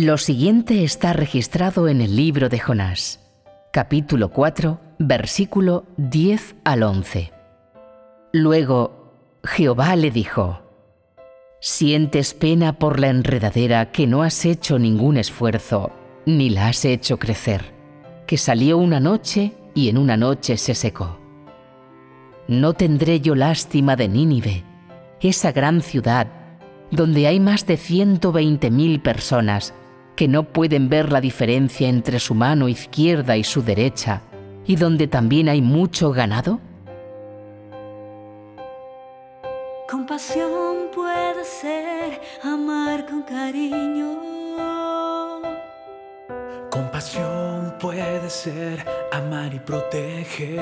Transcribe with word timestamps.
Lo 0.00 0.16
siguiente 0.16 0.84
está 0.84 1.12
registrado 1.12 1.88
en 1.88 2.00
el 2.00 2.14
libro 2.14 2.48
de 2.48 2.60
Jonás, 2.60 3.18
capítulo 3.72 4.28
4, 4.30 4.78
versículo 5.00 5.86
10 5.96 6.54
al 6.62 6.84
11. 6.84 7.32
Luego 8.32 9.12
Jehová 9.42 9.96
le 9.96 10.12
dijo, 10.12 10.60
Sientes 11.60 12.32
pena 12.32 12.78
por 12.78 13.00
la 13.00 13.08
enredadera 13.08 13.90
que 13.90 14.06
no 14.06 14.22
has 14.22 14.44
hecho 14.44 14.78
ningún 14.78 15.16
esfuerzo, 15.16 15.90
ni 16.26 16.48
la 16.48 16.68
has 16.68 16.84
hecho 16.84 17.18
crecer, 17.18 17.64
que 18.28 18.36
salió 18.36 18.78
una 18.78 19.00
noche 19.00 19.54
y 19.74 19.88
en 19.88 19.98
una 19.98 20.16
noche 20.16 20.58
se 20.58 20.76
secó. 20.76 21.18
No 22.46 22.72
tendré 22.74 23.18
yo 23.18 23.34
lástima 23.34 23.96
de 23.96 24.06
Nínive, 24.06 24.62
esa 25.20 25.50
gran 25.50 25.82
ciudad, 25.82 26.28
donde 26.92 27.26
hay 27.26 27.40
más 27.40 27.66
de 27.66 27.76
120.000 27.76 29.02
personas 29.02 29.74
que 30.18 30.26
no 30.26 30.42
pueden 30.42 30.88
ver 30.88 31.12
la 31.12 31.20
diferencia 31.20 31.88
entre 31.88 32.18
su 32.18 32.34
mano 32.34 32.68
izquierda 32.68 33.36
y 33.36 33.44
su 33.44 33.62
derecha, 33.62 34.22
y 34.66 34.74
donde 34.74 35.06
también 35.06 35.48
hay 35.48 35.62
mucho 35.62 36.10
ganado? 36.10 36.58
Compasión 39.88 40.88
puede 40.92 41.44
ser 41.44 42.20
amar 42.42 43.06
con 43.06 43.22
cariño. 43.22 44.18
Compasión 46.68 47.74
puede 47.78 48.28
ser 48.28 48.84
amar 49.12 49.54
y 49.54 49.60
proteger. 49.60 50.58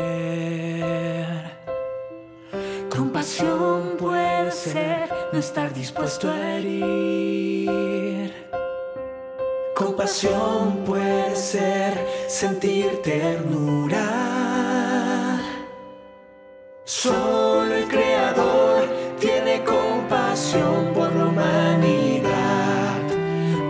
Compasión 2.94 3.96
puede 3.98 4.50
ser 4.50 5.08
no 5.32 5.38
estar 5.38 5.72
dispuesto 5.72 6.28
a 6.28 6.58
herir. 6.58 8.15
Compasión 9.96 10.84
puede 10.84 11.34
ser 11.34 12.06
sentir 12.28 13.00
ternura. 13.02 14.06
Solo 16.84 17.74
el 17.74 17.88
Creador 17.88 18.90
tiene 19.18 19.64
compasión 19.64 20.92
por 20.92 21.10
la 21.16 21.24
humanidad. 21.24 23.00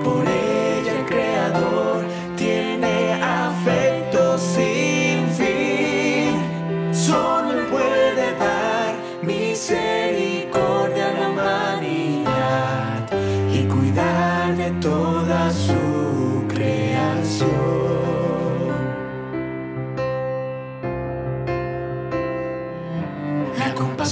Por 0.02 0.26
ella 0.26 0.98
el 0.98 1.06
Creador 1.06 2.04
tiene 2.36 3.22
afecto 3.22 4.36
sin 4.36 5.28
fin. 5.28 6.92
Solo 6.92 7.70
puede 7.70 8.32
dar 8.36 8.96
misericordia 9.22 9.85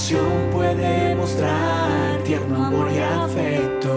La 0.04 0.10
compasión 0.10 0.50
puede 0.52 1.14
mostrar 1.14 2.22
tierno 2.24 2.66
amor 2.66 2.92
y 2.92 2.98
afecto. 2.98 3.90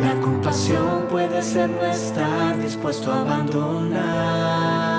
La 0.00 0.14
compasión 0.20 1.08
puede 1.10 1.42
ser 1.42 1.70
no 1.70 1.84
estar 1.84 2.56
dispuesto 2.60 3.12
a 3.12 3.22
abandonar. 3.22 4.93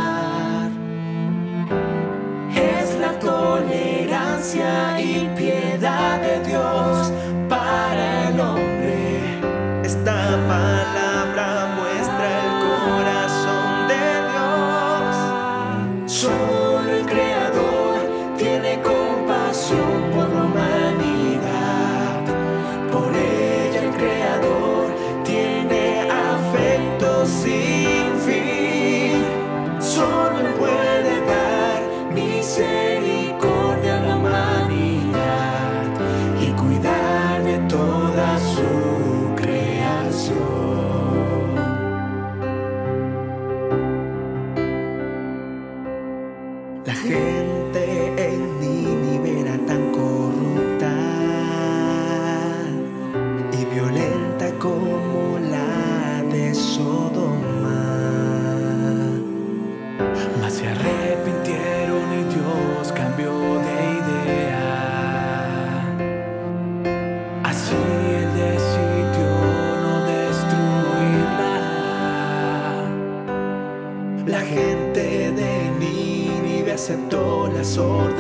Afecto 27.26 27.75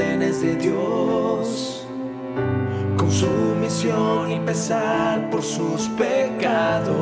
órdenes 0.06 0.42
de 0.42 0.56
Dios. 0.56 1.86
Con 2.98 3.12
sumisión 3.12 4.32
y 4.32 4.40
pesar 4.40 5.30
por 5.30 5.42
sus 5.44 5.90
pecados. 5.90 6.96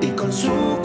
Y 0.00 0.08
con 0.08 0.32
su 0.32 0.80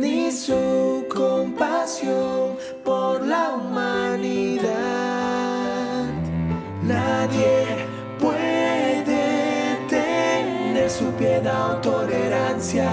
ni 0.00 0.32
su 0.32 1.04
compasión 1.08 2.56
por 2.82 3.20
la 3.26 3.50
humanidad. 3.50 4.70
Nadie 6.82 7.66
puede 8.18 9.76
tener 9.88 10.88
su 10.88 11.04
piedad 11.12 11.72
o 11.72 11.76
tolerancia, 11.76 12.90